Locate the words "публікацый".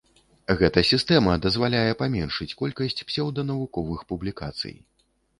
4.13-4.75